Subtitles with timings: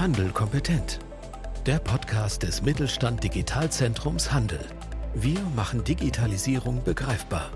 [0.00, 0.98] Handel kompetent.
[1.66, 4.58] Der Podcast des Mittelstand Digitalzentrums Handel.
[5.12, 7.50] Wir machen Digitalisierung begreifbar.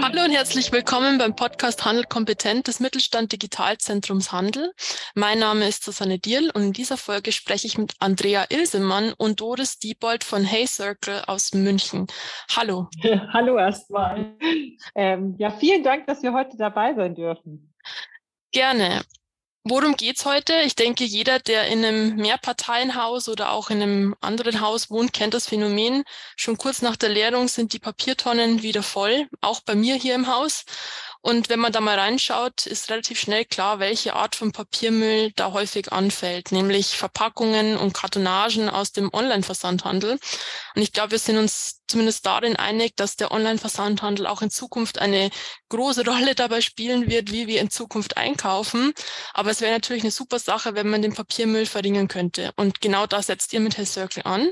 [0.00, 4.72] Hallo und herzlich willkommen beim Podcast Handel kompetent des Mittelstand Digitalzentrums Handel.
[5.14, 9.42] Mein Name ist Susanne Dierl und in dieser Folge spreche ich mit Andrea Ilsemann und
[9.42, 12.06] Doris Diebold von Hey Circle aus München.
[12.56, 12.88] Hallo.
[13.34, 14.34] Hallo erstmal.
[14.94, 17.74] Ähm, ja, vielen Dank, dass wir heute dabei sein dürfen.
[18.50, 19.02] Gerne.
[19.64, 20.54] Worum geht's heute?
[20.62, 25.34] Ich denke, jeder, der in einem Mehrparteienhaus oder auch in einem anderen Haus wohnt, kennt
[25.34, 26.02] das Phänomen.
[26.36, 30.26] Schon kurz nach der Leerung sind die Papiertonnen wieder voll, auch bei mir hier im
[30.26, 30.64] Haus.
[31.22, 35.52] Und wenn man da mal reinschaut, ist relativ schnell klar, welche Art von Papiermüll da
[35.52, 40.18] häufig anfällt, nämlich Verpackungen und Kartonagen aus dem Online-Versandhandel.
[40.74, 44.98] Und ich glaube, wir sind uns zumindest darin einig, dass der Online-Versandhandel auch in Zukunft
[44.98, 45.30] eine
[45.68, 48.92] große Rolle dabei spielen wird, wie wir in Zukunft einkaufen.
[49.32, 52.50] Aber es wäre natürlich eine super Sache, wenn man den Papiermüll verringern könnte.
[52.56, 54.50] Und genau da setzt ihr mit Hey Circle an.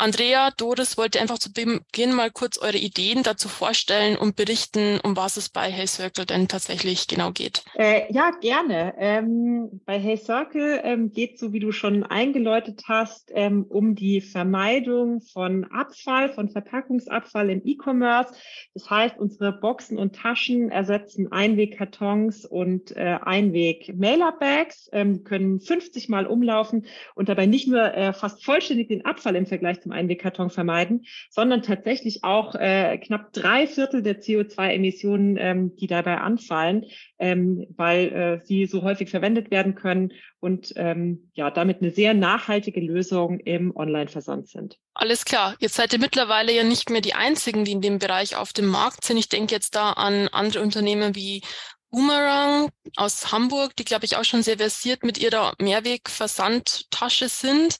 [0.00, 4.98] Andrea, Doris, wollt ihr einfach zu Beginn mal kurz eure Ideen dazu vorstellen und berichten,
[5.04, 7.62] um was es bei Hey Circle denn tatsächlich genau geht?
[7.74, 8.94] Äh, ja, gerne.
[8.96, 14.22] Ähm, bei Hey Circle ähm, geht so, wie du schon eingeläutet hast, ähm, um die
[14.22, 18.32] Vermeidung von Abfall, von Verpackungsabfall im E-Commerce.
[18.72, 26.26] Das heißt, unsere Boxen und Taschen ersetzen Einwegkartons und äh, Einweg-Mailer-Bags, ähm, können 50 Mal
[26.26, 30.50] umlaufen und dabei nicht nur äh, fast vollständig den Abfall im Vergleich zum zum Einwegkarton
[30.50, 36.86] vermeiden, sondern tatsächlich auch äh, knapp drei Viertel der CO2-Emissionen, ähm, die dabei anfallen,
[37.18, 42.14] ähm, weil äh, sie so häufig verwendet werden können und ähm, ja damit eine sehr
[42.14, 44.78] nachhaltige Lösung im Online-Versand sind.
[44.94, 45.56] Alles klar.
[45.58, 48.66] Jetzt seid ihr mittlerweile ja nicht mehr die einzigen, die in dem Bereich auf dem
[48.66, 49.18] Markt sind.
[49.18, 51.42] Ich denke jetzt da an andere Unternehmen wie
[51.90, 57.78] Boomerang aus Hamburg, die, glaube ich, auch schon sehr versiert mit ihrer Mehrwegversandtasche sind.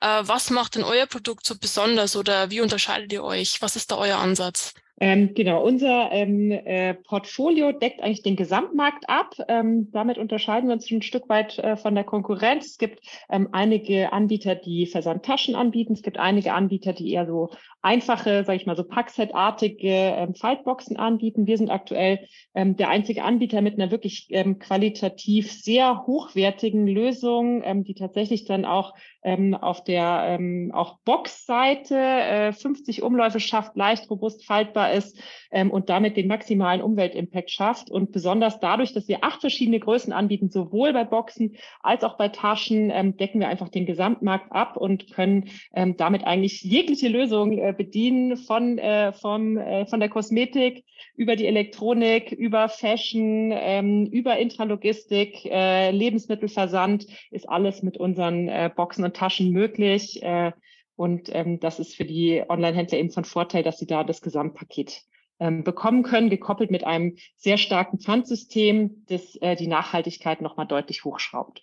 [0.00, 3.62] Äh, was macht denn euer Produkt so besonders oder wie unterscheidet ihr euch?
[3.62, 4.74] Was ist da euer Ansatz?
[4.98, 9.34] Ähm, genau, unser ähm, äh, Portfolio deckt eigentlich den Gesamtmarkt ab.
[9.46, 12.66] Ähm, damit unterscheiden wir uns ein Stück weit äh, von der Konkurrenz.
[12.66, 15.92] Es gibt ähm, einige Anbieter, die Versandtaschen anbieten.
[15.92, 17.50] Es gibt einige Anbieter, die eher so
[17.82, 21.46] einfache, sage ich mal, so Packset-artige ähm, Faltboxen anbieten.
[21.46, 24.28] Wir sind aktuell ähm, der einzige Anbieter mit einer wirklich
[24.60, 28.94] qualitativ sehr hochwertigen Lösung, die tatsächlich dann auch
[29.26, 35.18] ähm, auf der ähm, auch Boxseite äh, 50 Umläufe schafft, leicht, robust, faltbar ist
[35.50, 37.90] ähm, und damit den maximalen Umweltimpact schafft.
[37.90, 42.28] Und besonders dadurch, dass wir acht verschiedene Größen anbieten, sowohl bei Boxen als auch bei
[42.28, 47.58] Taschen, ähm, decken wir einfach den Gesamtmarkt ab und können ähm, damit eigentlich jegliche Lösung
[47.58, 50.84] äh, bedienen von, äh, vom, äh, von der Kosmetik
[51.16, 58.70] über die Elektronik, über Fashion, ähm, über Intralogistik, äh, Lebensmittelversand ist alles mit unseren äh,
[58.74, 60.22] Boxen und Taschen möglich.
[60.22, 60.52] Äh,
[60.96, 65.02] und ähm, das ist für die Online-Händler eben von Vorteil, dass sie da das Gesamtpaket
[65.38, 71.04] ähm, bekommen können, gekoppelt mit einem sehr starken Pfandsystem, das äh, die Nachhaltigkeit nochmal deutlich
[71.04, 71.62] hochschraubt.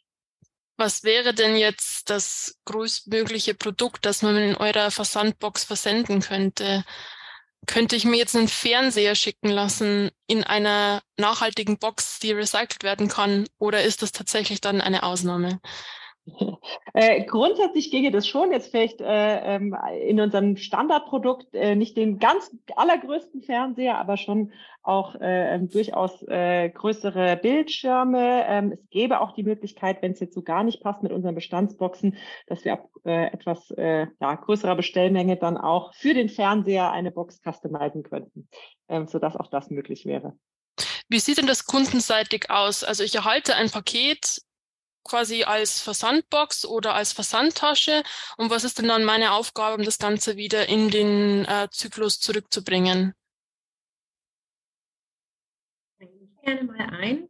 [0.78, 6.84] Was wäre denn jetzt das größtmögliche Produkt, das man in eurer Versandbox versenden könnte?
[7.66, 13.08] Könnte ich mir jetzt einen Fernseher schicken lassen in einer nachhaltigen Box, die recycelt werden
[13.08, 13.48] kann?
[13.58, 15.60] Oder ist das tatsächlich dann eine Ausnahme?
[16.94, 18.52] Äh, grundsätzlich ginge das schon.
[18.52, 19.76] Jetzt vielleicht äh, ähm,
[20.08, 24.54] in unserem Standardprodukt äh, nicht den ganz allergrößten Fernseher, aber schon
[24.84, 28.46] auch äh, ähm, durchaus äh, größere Bildschirme.
[28.48, 31.36] Ähm, es gäbe auch die Möglichkeit, wenn es jetzt so gar nicht passt mit unseren
[31.36, 32.16] Bestandsboxen,
[32.48, 37.42] dass wir ab äh, etwas ja, größerer Bestellmenge dann auch für den Fernseher eine Box
[37.42, 38.48] customizen könnten,
[38.88, 40.38] ähm, sodass auch das möglich wäre.
[41.10, 42.84] Wie sieht denn das kundenseitig aus?
[42.84, 44.42] Also ich erhalte ein Paket
[45.04, 48.04] quasi als Versandbox oder als Versandtasche?
[48.38, 52.20] Und was ist denn dann meine Aufgabe, um das Ganze wieder in den äh, Zyklus
[52.20, 53.14] zurückzubringen?
[56.00, 56.10] Ich
[56.44, 57.30] gerne mal ein.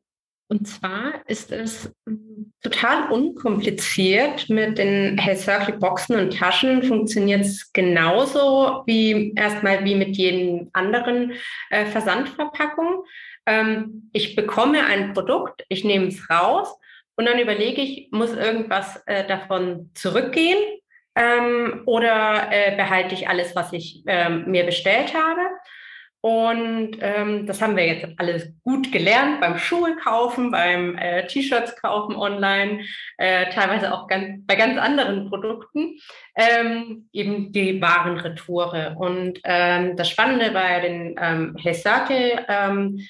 [0.54, 4.50] Und zwar ist es hm, total unkompliziert.
[4.50, 10.70] Mit den Hey Circle Boxen und Taschen funktioniert es genauso wie erstmal wie mit jedem
[10.74, 11.34] anderen
[11.70, 13.04] äh, Versandverpackung.
[13.46, 16.78] Ähm, ich bekomme ein Produkt, ich nehme es raus
[17.15, 20.57] und dann überlege ich, muss irgendwas äh, davon zurückgehen
[21.15, 25.42] ähm, oder äh, behalte ich alles, was ich ähm, mir bestellt habe?
[26.25, 31.75] Und ähm, das haben wir jetzt alles gut gelernt beim Schuhe kaufen, beim äh, T-Shirts
[31.81, 32.86] kaufen online,
[33.18, 35.98] äh, teilweise auch ganz, bei ganz anderen Produkten,
[36.38, 38.95] ähm, eben die Warenretoure.
[38.98, 43.01] Und ähm, das Spannende bei den ähm, Hesake ähm,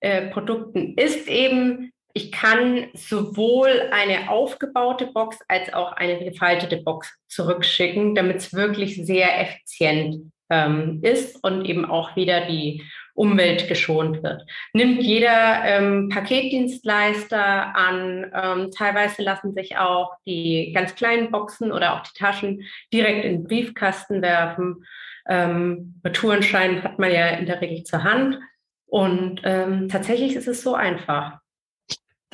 [0.00, 7.14] äh, Produkten ist eben, ich kann sowohl eine aufgebaute Box als auch eine gefaltete Box
[7.28, 12.82] zurückschicken, damit es wirklich sehr effizient ähm, ist und eben auch wieder die
[13.12, 14.46] Umwelt geschont wird.
[14.72, 18.32] Nimmt jeder ähm, Paketdienstleister an.
[18.34, 22.62] Ähm, teilweise lassen sich auch die ganz kleinen Boxen oder auch die Taschen
[22.94, 24.86] direkt in den Briefkasten werfen.
[25.28, 28.38] Ähm, hat man ja in der Regel zur Hand.
[28.86, 31.40] Und ähm, tatsächlich ist es so einfach.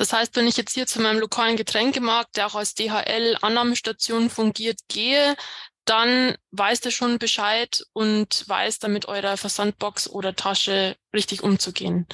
[0.03, 4.81] Das heißt, wenn ich jetzt hier zu meinem lokalen Getränkemarkt, der auch als DHL-Annahmestation fungiert,
[4.89, 5.37] gehe,
[5.85, 12.05] dann weiß der schon Bescheid und weiß dann mit eurer Versandbox oder Tasche richtig umzugehen.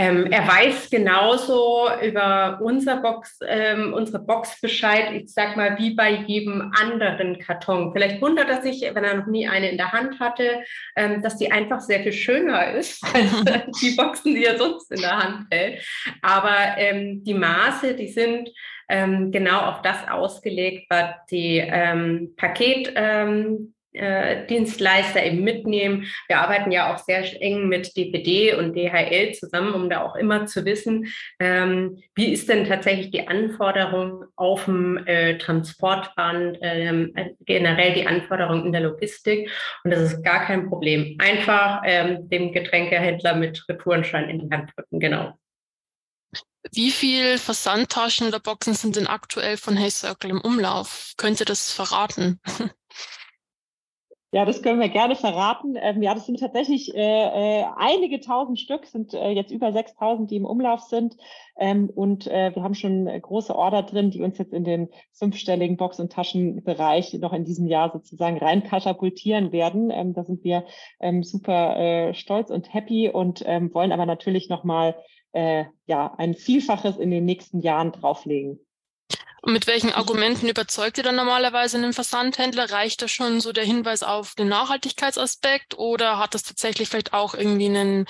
[0.00, 5.94] Ähm, er weiß genauso über unser Box, ähm, unsere Box Bescheid, ich sag mal, wie
[5.94, 7.92] bei jedem anderen Karton.
[7.92, 10.64] Vielleicht wundert er sich, wenn er noch nie eine in der Hand hatte,
[10.96, 15.02] ähm, dass die einfach sehr viel schöner ist als die Boxen, die er sonst in
[15.02, 15.84] der Hand hält.
[16.22, 18.48] Aber ähm, die Maße, die sind
[18.88, 22.90] ähm, genau auf das ausgelegt, was die ähm, Paket
[23.92, 26.06] äh, Dienstleister eben mitnehmen.
[26.28, 30.46] Wir arbeiten ja auch sehr eng mit DPD und DHL zusammen, um da auch immer
[30.46, 31.06] zu wissen,
[31.38, 38.66] ähm, wie ist denn tatsächlich die Anforderung auf dem äh, Transportband, ähm, generell die Anforderung
[38.66, 39.50] in der Logistik.
[39.84, 41.16] Und das ist gar kein Problem.
[41.18, 45.34] Einfach ähm, dem Getränkehändler mit Retourenschein in die Hand drücken, genau.
[46.72, 51.14] Wie viel Versandtaschen oder Boxen sind denn aktuell von Hey Circle im Umlauf?
[51.16, 52.38] Könnt ihr das verraten?
[54.32, 55.74] Ja, das können wir gerne verraten.
[55.76, 60.30] Ähm, ja, das sind tatsächlich äh, äh, einige tausend Stück, sind äh, jetzt über 6000,
[60.30, 61.16] die im Umlauf sind.
[61.56, 65.76] Ähm, und äh, wir haben schon große Order drin, die uns jetzt in den fünfstelligen
[65.76, 69.90] Box- und Taschenbereich noch in diesem Jahr sozusagen rein katapultieren werden.
[69.90, 70.64] Ähm, da sind wir
[71.00, 74.94] ähm, super äh, stolz und happy und ähm, wollen aber natürlich nochmal
[75.32, 78.60] äh, ja, ein Vielfaches in den nächsten Jahren drauflegen.
[79.42, 82.70] Und mit welchen Argumenten überzeugt ihr dann normalerweise einen Versandhändler?
[82.70, 87.34] Reicht da schon so der Hinweis auf den Nachhaltigkeitsaspekt oder hat das tatsächlich vielleicht auch
[87.34, 88.06] irgendwie einen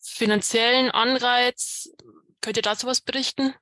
[0.00, 1.88] finanziellen Anreiz?
[2.40, 3.54] Könnt ihr dazu was berichten?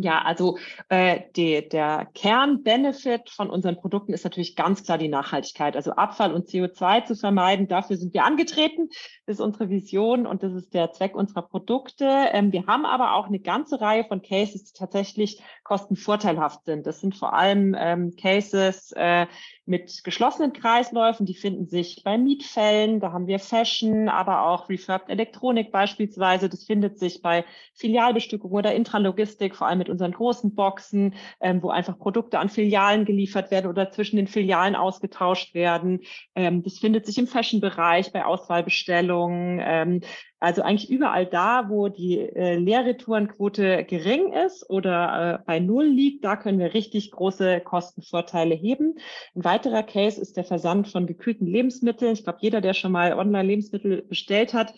[0.00, 0.58] Ja, also
[0.90, 5.74] äh, die, der Kernbenefit von unseren Produkten ist natürlich ganz klar die Nachhaltigkeit.
[5.74, 8.90] Also Abfall und CO2 zu vermeiden, dafür sind wir angetreten.
[9.26, 12.04] Das ist unsere Vision und das ist der Zweck unserer Produkte.
[12.30, 16.86] Ähm, wir haben aber auch eine ganze Reihe von Cases, die tatsächlich kostenvorteilhaft sind.
[16.86, 19.26] Das sind vor allem ähm, Cases äh,
[19.66, 23.00] mit geschlossenen Kreisläufen, die finden sich bei Mietfällen.
[23.00, 26.48] Da haben wir Fashion, aber auch Refurbed Elektronik beispielsweise.
[26.48, 31.70] Das findet sich bei Filialbestückung oder Intralogistik, vor allem mit unseren großen Boxen, ähm, wo
[31.70, 36.00] einfach Produkte an Filialen geliefert werden oder zwischen den Filialen ausgetauscht werden.
[36.34, 39.60] Ähm, das findet sich im Fashion-Bereich bei Auswahlbestellungen.
[39.62, 40.00] Ähm,
[40.40, 46.24] also eigentlich überall da, wo die äh, Leerretourenquote gering ist oder äh, bei Null liegt,
[46.24, 48.94] da können wir richtig große Kostenvorteile heben.
[49.34, 52.12] Ein weiterer Case ist der Versand von gekühlten Lebensmitteln.
[52.12, 54.74] Ich glaube, jeder, der schon mal online Lebensmittel bestellt hat,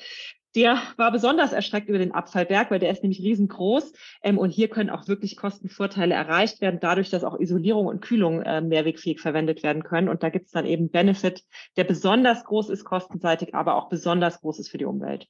[0.54, 3.92] der war besonders erschreckt über den Abfallberg, weil der ist nämlich riesengroß.
[4.22, 8.42] Ähm, und hier können auch wirklich Kostenvorteile erreicht werden, dadurch, dass auch Isolierung und Kühlung
[8.42, 10.08] äh, mehrwegfähig verwendet werden können.
[10.08, 11.44] Und da gibt es dann eben Benefit,
[11.76, 15.28] der besonders groß ist kostenseitig, aber auch besonders groß ist für die Umwelt.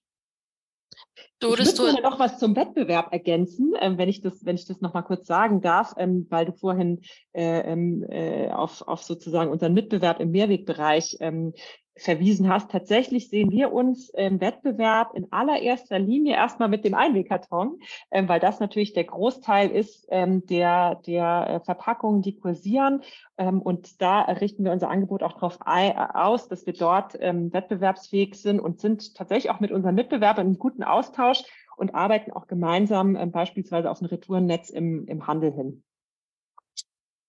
[1.38, 4.80] Doris, ich würde noch was zum Wettbewerb ergänzen, ähm, wenn ich das, wenn ich das
[4.80, 7.00] noch mal kurz sagen darf, ähm, weil du vorhin
[7.32, 11.54] äh, ähm, äh, auf, auf sozusagen unseren Mitbewerb im Mehrwegbereich ähm,
[12.00, 12.70] verwiesen hast.
[12.70, 17.78] Tatsächlich sehen wir uns im Wettbewerb in allererster Linie erstmal mit dem Einwegkarton,
[18.10, 23.02] ähm, weil das natürlich der Großteil ist ähm, der, der äh, Verpackungen, die kursieren.
[23.36, 28.34] Ähm, und da richten wir unser Angebot auch darauf aus, dass wir dort ähm, wettbewerbsfähig
[28.34, 31.44] sind und sind tatsächlich auch mit unseren Mitbewerbern im guten Austausch
[31.76, 35.82] und arbeiten auch gemeinsam äh, beispielsweise auf ein Retournetz im, im Handel hin.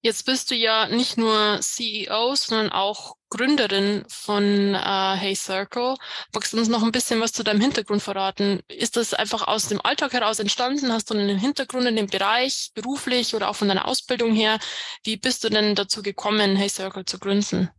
[0.03, 5.93] Jetzt bist du ja nicht nur CEO, sondern auch Gründerin von äh, Hey Circle.
[6.33, 8.61] Magst du uns noch ein bisschen was zu deinem Hintergrund verraten?
[8.67, 10.91] Ist das einfach aus dem Alltag heraus entstanden?
[10.91, 14.57] Hast du einen Hintergrund in dem Bereich, beruflich oder auch von deiner Ausbildung her?
[15.03, 17.69] Wie bist du denn dazu gekommen, Hey Circle zu gründen?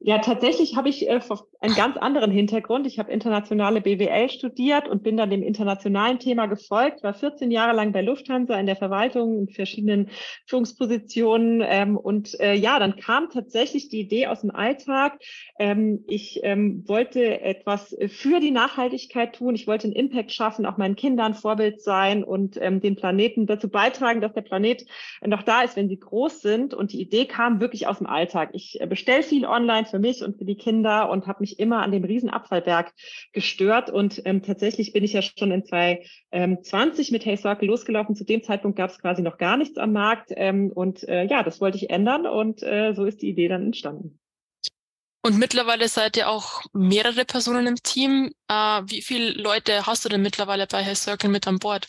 [0.00, 1.20] Ja, tatsächlich habe ich äh,
[1.66, 2.86] einen ganz anderen Hintergrund.
[2.86, 7.74] Ich habe internationale BWL studiert und bin dann dem internationalen Thema gefolgt, war 14 Jahre
[7.74, 10.10] lang bei Lufthansa in der Verwaltung in verschiedenen
[10.46, 11.64] Führungspositionen.
[11.66, 15.18] Ähm, und äh, ja, dann kam tatsächlich die Idee aus dem Alltag.
[15.58, 19.56] Ähm, ich ähm, wollte etwas für die Nachhaltigkeit tun.
[19.56, 23.68] Ich wollte einen Impact schaffen, auch meinen Kindern Vorbild sein und ähm, den Planeten dazu
[23.68, 24.86] beitragen, dass der Planet
[25.24, 26.74] noch da ist, wenn sie groß sind.
[26.74, 28.50] Und die Idee kam wirklich aus dem Alltag.
[28.52, 31.60] Ich äh, bestelle viel online für mich und für die Kinder und habe mich mich
[31.60, 32.92] immer an dem Riesenabfallberg
[33.32, 33.90] gestört.
[33.90, 38.14] Und ähm, tatsächlich bin ich ja schon in 2020 mit Hey Circle losgelaufen.
[38.14, 40.30] Zu dem Zeitpunkt gab es quasi noch gar nichts am Markt.
[40.34, 43.64] Ähm, und äh, ja, das wollte ich ändern und äh, so ist die Idee dann
[43.64, 44.18] entstanden.
[45.22, 48.30] Und mittlerweile seid ihr auch mehrere Personen im Team.
[48.48, 51.88] Äh, wie viele Leute hast du denn mittlerweile bei Hey Circle mit an Bord?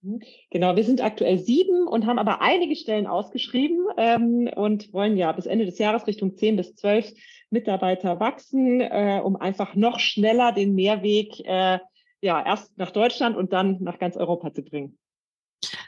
[0.00, 0.20] Mhm.
[0.50, 5.30] Genau, wir sind aktuell sieben und haben aber einige Stellen ausgeschrieben ähm, und wollen ja
[5.30, 7.12] bis Ende des Jahres Richtung zehn bis zwölf
[7.52, 11.78] Mitarbeiter wachsen, äh, um einfach noch schneller den Mehrweg äh,
[12.20, 14.98] ja erst nach Deutschland und dann nach ganz Europa zu bringen.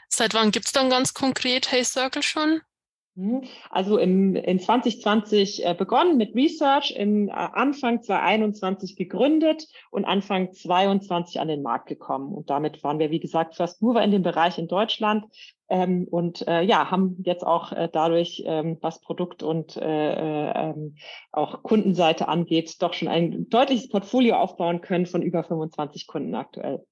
[0.07, 2.61] Seit wann gibt's dann ganz konkret Hey Circle schon?
[3.15, 3.43] Mhm.
[3.69, 10.51] Also im, in 2020 äh, begonnen mit Research, im äh, Anfang 2021 gegründet und Anfang
[10.51, 12.33] 22 an den Markt gekommen.
[12.33, 15.25] Und damit waren wir, wie gesagt, First Mover in dem Bereich in Deutschland
[15.69, 20.95] ähm, und äh, ja, haben jetzt auch äh, dadurch, ähm, was Produkt und äh, ähm,
[21.31, 26.85] auch Kundenseite angeht, doch schon ein deutliches Portfolio aufbauen können von über 25 Kunden aktuell.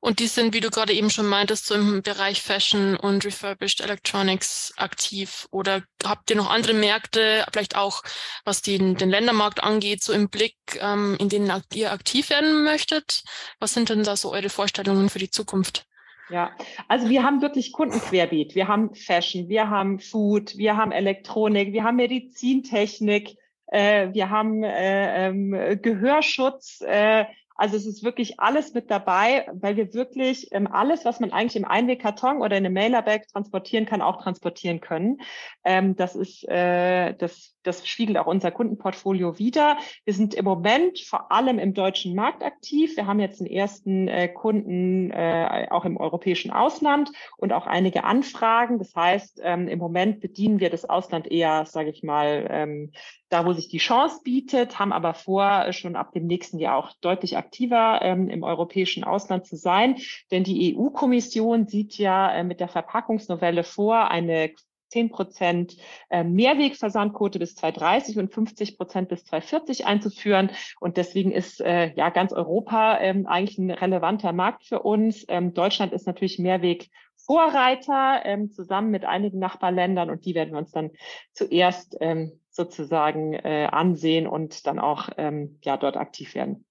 [0.00, 3.80] Und die sind, wie du gerade eben schon meintest, so im Bereich Fashion und Refurbished
[3.80, 5.46] Electronics aktiv.
[5.50, 8.02] Oder habt ihr noch andere Märkte, vielleicht auch
[8.44, 13.22] was den, den Ländermarkt angeht, so im Blick, ähm, in denen ihr aktiv werden möchtet?
[13.58, 15.86] Was sind denn da so eure Vorstellungen für die Zukunft?
[16.30, 16.52] Ja,
[16.86, 18.54] also wir haben wirklich Kundenquerbeet.
[18.54, 23.36] Wir haben Fashion, wir haben Food, wir haben Elektronik, wir haben Medizintechnik,
[23.66, 27.24] äh, wir haben äh, ähm, Gehörschutz, äh,
[27.60, 31.56] also es ist wirklich alles mit dabei, weil wir wirklich ähm, alles, was man eigentlich
[31.56, 35.20] im Einwegkarton oder in einem Mailerbag transportieren kann, auch transportieren können.
[35.62, 39.76] Ähm, das ist, äh, das, das spiegelt auch unser Kundenportfolio wider.
[40.06, 42.96] Wir sind im Moment vor allem im deutschen Markt aktiv.
[42.96, 48.04] Wir haben jetzt den ersten äh, Kunden äh, auch im europäischen Ausland und auch einige
[48.04, 48.78] Anfragen.
[48.78, 52.92] Das heißt, ähm, im Moment bedienen wir das Ausland eher, sage ich mal, ähm,
[53.30, 56.76] da, wo sich die Chance bietet, haben aber vor, äh, schon ab dem nächsten Jahr
[56.76, 59.96] auch deutlich aktiver ähm, im europäischen Ausland zu sein.
[60.30, 64.52] Denn die EU-Kommission sieht ja äh, mit der Verpackungsnovelle vor, eine
[64.90, 65.76] 10 Prozent
[66.10, 70.50] äh, Mehrwegversandquote bis 2030 und 50 Prozent bis 2040 einzuführen.
[70.80, 75.24] Und deswegen ist äh, ja ganz Europa ähm, eigentlich ein relevanter Markt für uns.
[75.28, 80.58] Ähm, Deutschland ist natürlich Mehrweg Vorreiter ähm, zusammen mit einigen Nachbarländern und die werden wir
[80.58, 80.90] uns dann
[81.32, 86.64] zuerst ähm, sozusagen äh, ansehen und dann auch ähm, ja dort aktiv werden.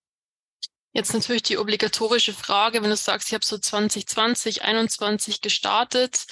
[0.91, 6.25] Jetzt natürlich die obligatorische Frage, wenn du sagst, ich habe so 2020, 21 gestartet.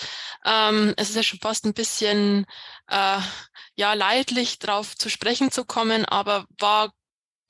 [0.43, 2.45] Ähm, es ist ja schon fast ein bisschen
[2.87, 3.19] äh,
[3.75, 6.91] ja leidlich, darauf zu sprechen zu kommen, aber war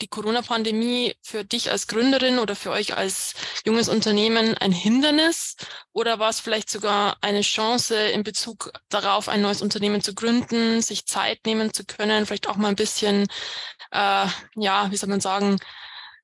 [0.02, 3.34] die Corona-Pandemie für dich als Gründerin oder für euch als
[3.66, 5.56] junges Unternehmen ein Hindernis
[5.94, 10.82] oder war es vielleicht sogar eine Chance in Bezug darauf, ein neues Unternehmen zu gründen,
[10.82, 13.24] sich Zeit nehmen zu können, vielleicht auch mal ein bisschen,
[13.92, 15.58] äh, ja, wie soll man sagen,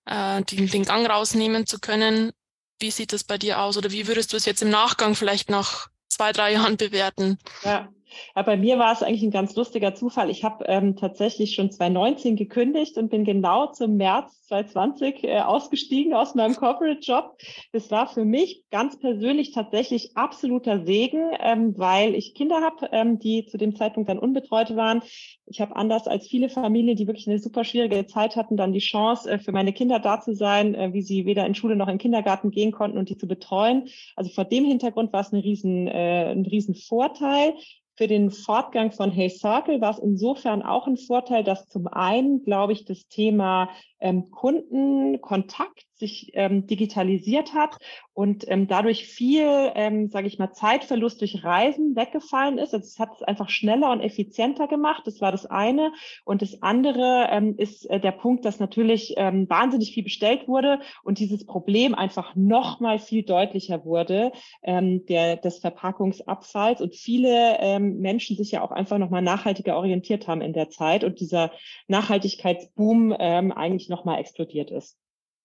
[0.05, 2.31] äh, den, den Gang rausnehmen zu können?
[2.79, 5.50] Wie sieht das bei dir aus oder wie würdest du es jetzt im Nachgang vielleicht
[5.50, 7.38] nach zwei, drei Jahren bewerten?
[7.63, 7.89] Ja,
[8.36, 10.29] ja, bei mir war es eigentlich ein ganz lustiger Zufall.
[10.29, 16.13] Ich habe ähm, tatsächlich schon 2019 gekündigt und bin genau zum März 2020 äh, ausgestiegen
[16.13, 17.38] aus meinem Corporate-Job.
[17.72, 23.20] Das war für mich ganz persönlich tatsächlich absoluter Segen, ähm, weil ich Kinder habe, ähm,
[23.20, 25.01] die zu dem Zeitpunkt dann unbetreut waren.
[25.46, 28.79] Ich habe anders als viele Familien, die wirklich eine super schwierige Zeit hatten, dann die
[28.79, 31.88] Chance, äh, für meine Kinder da zu sein, äh, wie sie weder in Schule noch
[31.88, 33.88] in Kindergarten gehen konnten und die zu betreuen.
[34.15, 37.53] Also vor dem Hintergrund war es ein riesen, äh, ein riesen Vorteil.
[37.96, 42.44] Für den Fortgang von Hey Circle war es insofern auch ein Vorteil, dass zum einen,
[42.44, 43.70] glaube ich, das Thema
[44.00, 47.78] ähm, Kundenkontakt sich ähm, digitalisiert hat
[48.14, 52.74] und ähm, dadurch viel, ähm, sage ich mal, Zeitverlust durch Reisen weggefallen ist.
[52.74, 55.04] Also es hat es einfach schneller und effizienter gemacht.
[55.06, 55.92] Das war das eine.
[56.24, 60.80] Und das andere ähm, ist äh, der Punkt, dass natürlich ähm, wahnsinnig viel bestellt wurde
[61.04, 64.32] und dieses Problem einfach noch mal viel deutlicher wurde,
[64.62, 69.78] ähm, der, des Verpackungsabfalls und viele ähm, Menschen sich ja auch einfach noch mal nachhaltiger
[69.78, 71.52] orientiert haben in der Zeit und dieser
[71.88, 74.98] Nachhaltigkeitsboom ähm, eigentlich nochmal explodiert ist.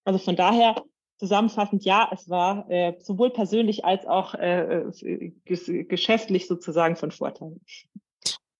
[0.08, 0.82] Also von daher
[1.18, 5.32] zusammenfassend, ja, es war äh, sowohl persönlich als auch äh, äh
[5.84, 7.60] geschäftlich sozusagen von Vorteil.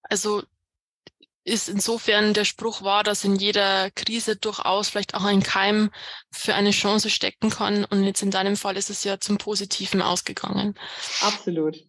[0.03, 0.43] Also
[1.43, 5.89] ist insofern der Spruch wahr, dass in jeder Krise durchaus vielleicht auch ein Keim
[6.29, 7.83] für eine Chance stecken kann.
[7.83, 10.75] Und jetzt in deinem Fall ist es ja zum Positiven ausgegangen.
[11.21, 11.83] Absolut.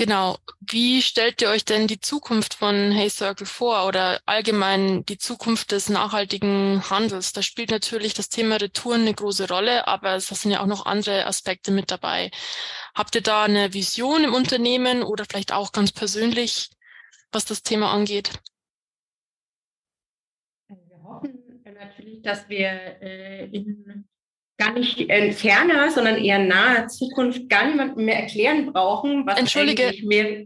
[0.00, 0.38] Genau.
[0.60, 5.72] Wie stellt ihr euch denn die Zukunft von Hey Circle vor oder allgemein die Zukunft
[5.72, 7.34] des nachhaltigen Handels?
[7.34, 10.86] Da spielt natürlich das Thema Retouren eine große Rolle, aber es sind ja auch noch
[10.86, 12.30] andere Aspekte mit dabei.
[12.94, 16.70] Habt ihr da eine Vision im Unternehmen oder vielleicht auch ganz persönlich,
[17.30, 18.30] was das Thema angeht?
[20.68, 22.70] Wir hoffen natürlich, dass wir
[23.02, 24.08] äh, in
[24.60, 29.84] gar nicht in ferner, sondern eher naher Zukunft gar niemandem mehr erklären brauchen, was Entschuldige,
[29.84, 30.44] eigentlich mehr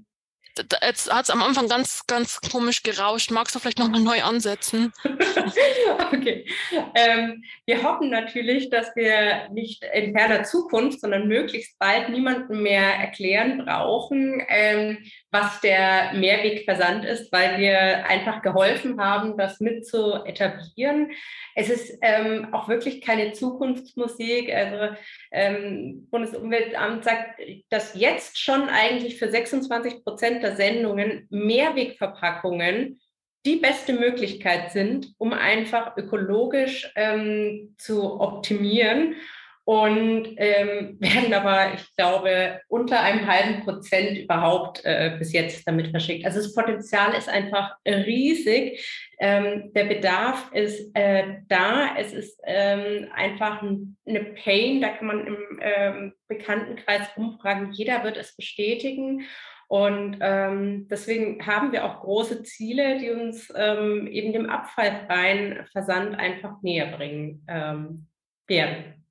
[0.57, 3.31] Jetzt hat es am Anfang ganz, ganz komisch gerauscht.
[3.33, 4.93] Magst du vielleicht nochmal neu ansetzen?
[6.13, 6.47] okay.
[6.95, 12.95] Ähm, wir hoffen natürlich, dass wir nicht in ferner Zukunft, sondern möglichst bald niemandem mehr
[12.95, 14.99] erklären brauchen, ähm,
[15.33, 21.11] was der Mehrwegversand ist, weil wir einfach geholfen haben, das mit zu etablieren.
[21.57, 24.55] Es ist ähm, auch wirklich keine Zukunftsmusik.
[24.55, 24.95] Also
[25.33, 33.01] ähm, Bundesumweltamt sagt, dass jetzt schon eigentlich für 26 Prozent der Sendungen Mehrwegverpackungen
[33.47, 39.17] die beste Möglichkeit sind, um einfach ökologisch ähm, zu optimieren
[39.65, 45.89] und ähm, werden aber, ich glaube, unter einem halben Prozent überhaupt äh, bis jetzt damit
[45.89, 46.27] verschickt.
[46.27, 48.87] Also das Potenzial ist einfach riesig.
[49.19, 51.97] Ähm, der Bedarf ist äh, da.
[51.97, 54.83] Es ist ähm, einfach ein, eine Pain.
[54.83, 57.73] Da kann man im ähm, Bekanntenkreis umfragen.
[57.73, 59.25] Jeder wird es bestätigen.
[59.69, 66.17] Und ähm, deswegen haben wir auch große Ziele, die uns ähm, eben dem abfallfreien Versand
[66.17, 68.07] einfach näher bringen ähm,
[68.47, 69.05] werden.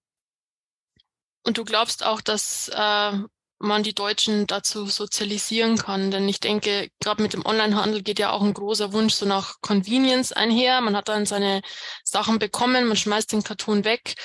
[1.46, 3.18] Und du glaubst auch, dass äh,
[3.64, 6.12] man die Deutschen dazu sozialisieren kann.
[6.12, 9.62] Denn ich denke, gerade mit dem Onlinehandel geht ja auch ein großer Wunsch so nach
[9.62, 10.82] Convenience einher.
[10.82, 11.62] Man hat dann seine
[12.04, 14.16] Sachen bekommen, man schmeißt den Karton weg.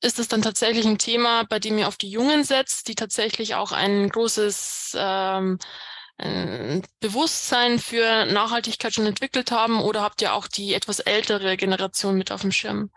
[0.00, 3.54] Ist es dann tatsächlich ein Thema, bei dem ihr auf die Jungen setzt, die tatsächlich
[3.56, 5.58] auch ein großes ähm,
[6.18, 12.18] ein Bewusstsein für Nachhaltigkeit schon entwickelt haben oder habt ihr auch die etwas ältere Generation
[12.18, 12.90] mit auf dem Schirm?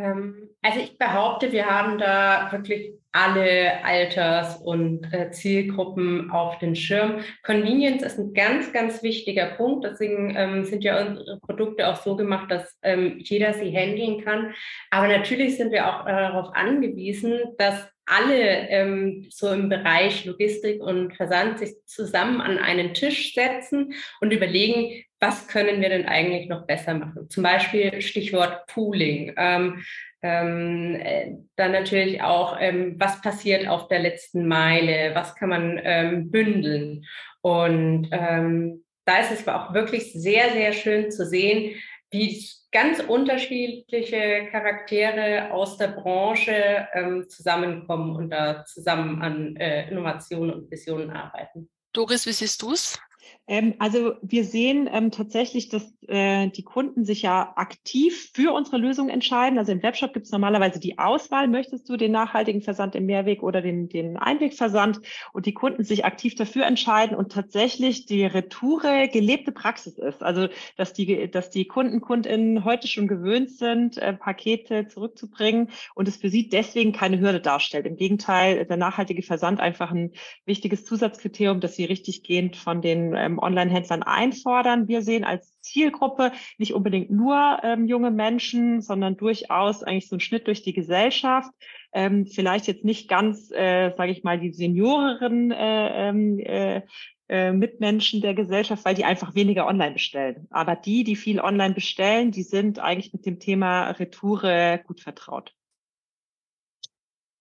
[0.00, 6.76] Ähm, also ich behaupte, wir haben da wirklich alle Alters- und äh, Zielgruppen auf den
[6.76, 7.20] Schirm.
[7.44, 9.84] Convenience ist ein ganz, ganz wichtiger Punkt.
[9.84, 14.54] Deswegen ähm, sind ja unsere Produkte auch so gemacht, dass ähm, jeder sie handeln kann.
[14.90, 20.82] Aber natürlich sind wir auch äh, darauf angewiesen, dass alle ähm, so im Bereich Logistik
[20.82, 26.48] und Versand sich zusammen an einen Tisch setzen und überlegen, was können wir denn eigentlich
[26.48, 27.28] noch besser machen?
[27.28, 29.34] Zum Beispiel Stichwort Pooling.
[29.36, 29.84] Ähm,
[30.22, 35.14] ähm, äh, dann natürlich auch, ähm, was passiert auf der letzten Meile?
[35.14, 37.04] Was kann man ähm, bündeln?
[37.42, 41.76] Und ähm, da ist es auch wirklich sehr, sehr schön zu sehen,
[42.10, 50.52] wie ganz unterschiedliche Charaktere aus der Branche ähm, zusammenkommen und da zusammen an äh, Innovationen
[50.52, 51.68] und Visionen arbeiten.
[51.92, 52.98] Doris, wie siehst du es?
[53.46, 58.78] Ähm, also wir sehen ähm, tatsächlich, dass äh, die Kunden sich ja aktiv für unsere
[58.78, 59.58] Lösung entscheiden.
[59.58, 63.42] Also im Webshop gibt es normalerweise die Auswahl, möchtest du den nachhaltigen Versand im Mehrweg
[63.42, 65.00] oder den, den Einwegversand
[65.32, 70.22] und die Kunden sich aktiv dafür entscheiden und tatsächlich die Retoure gelebte Praxis ist.
[70.22, 76.08] Also dass die, dass die Kunden, Kundinnen heute schon gewöhnt sind, äh, Pakete zurückzubringen und
[76.08, 77.86] es für sie deswegen keine Hürde darstellt.
[77.86, 80.12] Im Gegenteil, der nachhaltige Versand einfach ein
[80.44, 84.88] wichtiges Zusatzkriterium, dass sie richtig gehend von den ähm, Online-Händlern einfordern.
[84.88, 90.20] Wir sehen als Zielgruppe nicht unbedingt nur ähm, junge Menschen, sondern durchaus eigentlich so ein
[90.20, 91.50] Schnitt durch die Gesellschaft.
[91.92, 96.82] Ähm, vielleicht jetzt nicht ganz, äh, sage ich mal, die senioreren äh, ähm, äh,
[97.30, 100.48] äh, Mitmenschen der Gesellschaft, weil die einfach weniger online bestellen.
[100.50, 105.54] Aber die, die viel online bestellen, die sind eigentlich mit dem Thema Retoure gut vertraut.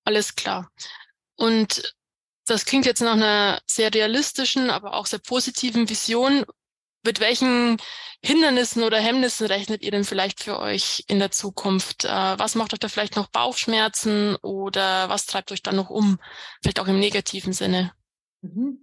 [0.04, 0.70] Alles klar.
[1.38, 1.96] Und
[2.50, 6.46] das klingt jetzt nach einer sehr realistischen, aber auch sehr positiven Vision.
[7.06, 7.78] Mit welchen
[8.22, 12.04] Hindernissen oder Hemmnissen rechnet ihr denn vielleicht für euch in der Zukunft?
[12.04, 16.20] Äh, was macht euch da vielleicht noch Bauchschmerzen oder was treibt euch da noch um?
[16.62, 17.94] Vielleicht auch im negativen Sinne.
[18.42, 18.80] Mhm.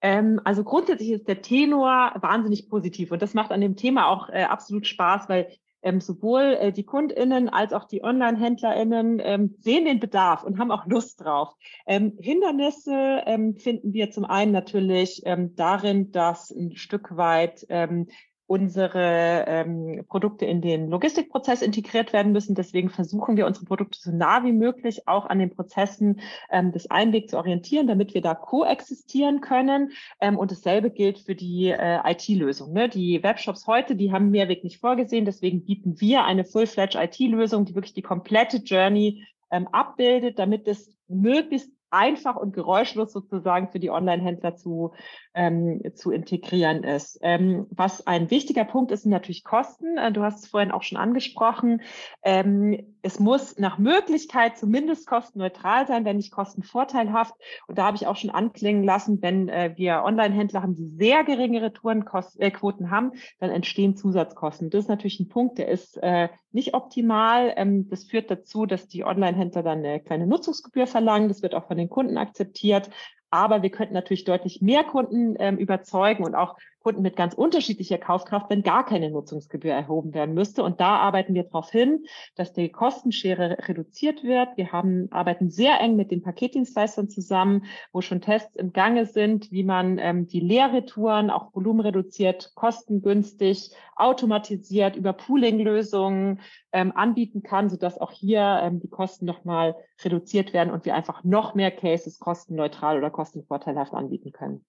[0.00, 4.28] Ähm, also grundsätzlich ist der Tenor wahnsinnig positiv und das macht an dem Thema auch
[4.28, 9.84] äh, absolut Spaß, weil ähm, sowohl äh, die KundInnen als auch die Online-HändlerInnen ähm, sehen
[9.84, 11.54] den Bedarf und haben auch Lust drauf.
[11.86, 18.08] Ähm, Hindernisse ähm, finden wir zum einen natürlich ähm, darin, dass ein Stück weit ähm,
[18.52, 22.54] unsere ähm, Produkte in den Logistikprozess integriert werden müssen.
[22.54, 26.90] Deswegen versuchen wir unsere Produkte so nah wie möglich auch an den Prozessen ähm, des
[26.90, 29.92] Einwegs zu orientieren, damit wir da koexistieren können.
[30.20, 32.74] Ähm, und dasselbe gilt für die äh, IT-Lösung.
[32.74, 32.90] Ne?
[32.90, 35.24] Die Webshops heute, die haben Mehrweg nicht vorgesehen.
[35.24, 40.94] Deswegen bieten wir eine Full-Fledged IT-Lösung, die wirklich die komplette Journey ähm, abbildet, damit es
[41.08, 44.92] möglichst einfach und geräuschlos sozusagen für die Online-Händler zu,
[45.34, 47.18] ähm, zu integrieren ist.
[47.22, 49.98] Ähm, was ein wichtiger Punkt ist, sind natürlich Kosten.
[49.98, 51.82] Äh, du hast es vorhin auch schon angesprochen.
[52.22, 57.34] Ähm, es muss nach Möglichkeit zumindest kostenneutral sein, wenn nicht kostenvorteilhaft.
[57.66, 61.24] Und da habe ich auch schon anklingen lassen, wenn äh, wir Online-Händler haben, die sehr
[61.24, 64.70] geringe Retourenquoten äh, haben, dann entstehen Zusatzkosten.
[64.70, 67.52] Das ist natürlich ein Punkt, der ist äh, nicht optimal.
[67.56, 71.28] Ähm, das führt dazu, dass die Online-Händler dann eine kleine Nutzungsgebühr verlangen.
[71.28, 72.90] Das wird auch von den Kunden akzeptiert.
[73.30, 77.98] Aber wir könnten natürlich deutlich mehr Kunden ähm, überzeugen und auch Kunden mit ganz unterschiedlicher
[77.98, 80.62] Kaufkraft, wenn gar keine Nutzungsgebühr erhoben werden müsste.
[80.62, 84.56] Und da arbeiten wir darauf hin, dass die Kostenschere reduziert wird.
[84.56, 89.52] Wir haben, arbeiten sehr eng mit den Paketdienstleistern zusammen, wo schon Tests im Gange sind,
[89.52, 96.40] wie man ähm, die Leerretouren auch volumenreduziert, kostengünstig, automatisiert über Pooling-Lösungen
[96.72, 101.22] ähm, anbieten kann, sodass auch hier ähm, die Kosten nochmal reduziert werden und wir einfach
[101.24, 104.64] noch mehr Cases kostenneutral oder kostenvorteilhaft anbieten können.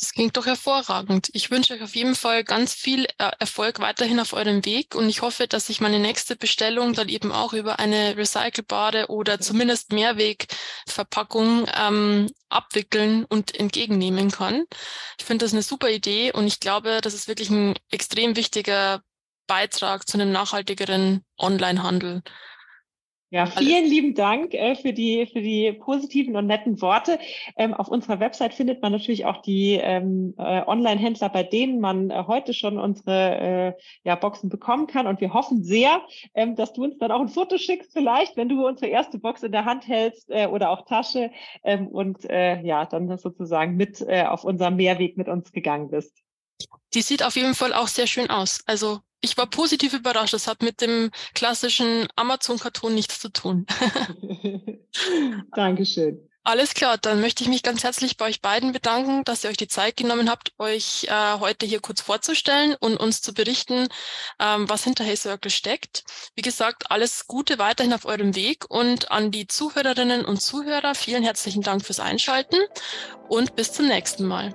[0.00, 1.28] Das klingt doch hervorragend.
[1.34, 5.10] Ich wünsche euch auf jeden Fall ganz viel äh, Erfolg weiterhin auf eurem Weg und
[5.10, 9.92] ich hoffe, dass ich meine nächste Bestellung dann eben auch über eine recycelbare oder zumindest
[9.92, 14.64] Mehrwegverpackung ähm, abwickeln und entgegennehmen kann.
[15.18, 19.02] Ich finde das eine super Idee und ich glaube, das ist wirklich ein extrem wichtiger
[19.46, 22.22] Beitrag zu einem nachhaltigeren Online-Handel.
[23.32, 27.20] Ja, vielen lieben Dank äh, für, die, für die positiven und netten Worte.
[27.56, 32.10] Ähm, auf unserer Website findet man natürlich auch die ähm, äh, Online-Händler, bei denen man
[32.10, 35.06] äh, heute schon unsere äh, ja, Boxen bekommen kann.
[35.06, 36.02] Und wir hoffen sehr,
[36.34, 39.44] ähm, dass du uns dann auch ein Foto schickst, vielleicht, wenn du unsere erste Box
[39.44, 41.30] in der Hand hältst äh, oder auch Tasche
[41.62, 46.18] ähm, und äh, ja, dann sozusagen mit äh, auf unserem Mehrweg mit uns gegangen bist.
[46.94, 48.60] Die sieht auf jeden Fall auch sehr schön aus.
[48.66, 50.34] Also ich war positiv überrascht.
[50.34, 53.66] Das hat mit dem klassischen Amazon-Karton nichts zu tun.
[55.54, 56.30] Dankeschön.
[56.42, 59.58] Alles klar, dann möchte ich mich ganz herzlich bei euch beiden bedanken, dass ihr euch
[59.58, 63.88] die Zeit genommen habt, euch äh, heute hier kurz vorzustellen und uns zu berichten,
[64.38, 66.02] ähm, was hinter Hey Circle steckt.
[66.34, 71.22] Wie gesagt, alles Gute weiterhin auf eurem Weg und an die Zuhörerinnen und Zuhörer vielen
[71.22, 72.56] herzlichen Dank fürs Einschalten
[73.28, 74.54] und bis zum nächsten Mal.